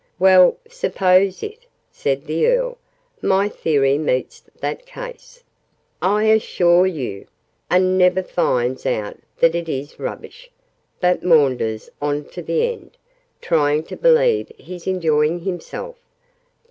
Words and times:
"Well, 0.17 0.57
suppose 0.67 1.43
it," 1.43 1.67
said 1.91 2.25
the 2.25 2.47
Earl. 2.47 2.79
"My 3.21 3.47
theory 3.47 3.99
meets 3.99 4.41
that 4.59 4.87
case, 4.87 5.43
I 6.01 6.23
assure 6.23 6.87
you! 6.87 7.27
A 7.69 7.77
never 7.79 8.23
finds 8.23 8.87
out 8.87 9.17
that 9.41 9.53
it 9.53 9.69
is 9.69 9.99
rubbish, 9.99 10.49
but 10.99 11.21
maunders 11.23 11.91
on 12.01 12.25
to 12.29 12.41
the 12.41 12.67
end, 12.67 12.97
trying 13.41 13.83
to 13.83 13.95
believe 13.95 14.51
he's 14.57 14.87
enjoying 14.87 15.41
himself. 15.41 15.97